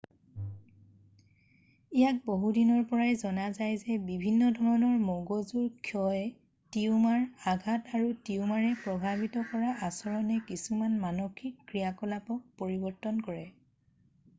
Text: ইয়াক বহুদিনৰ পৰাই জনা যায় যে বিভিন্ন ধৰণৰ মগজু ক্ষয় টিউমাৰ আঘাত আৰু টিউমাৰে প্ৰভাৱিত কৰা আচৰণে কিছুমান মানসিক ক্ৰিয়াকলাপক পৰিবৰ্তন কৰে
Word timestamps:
ইয়াক 1.97 2.21
বহুদিনৰ 2.29 2.79
পৰাই 2.93 3.17
জনা 3.23 3.43
যায় 3.57 3.75
যে 3.81 3.97
বিভিন্ন 4.07 4.47
ধৰণৰ 4.55 4.95
মগজু 5.11 5.65
ক্ষয় 5.91 6.25
টিউমাৰ 6.77 7.21
আঘাত 7.53 7.93
আৰু 7.99 8.09
টিউমাৰে 8.31 8.73
প্ৰভাৱিত 8.89 9.45
কৰা 9.53 9.77
আচৰণে 9.91 10.41
কিছুমান 10.51 10.97
মানসিক 11.07 11.53
ক্ৰিয়াকলাপক 11.71 12.45
পৰিবৰ্তন 12.63 13.25
কৰে 13.31 13.49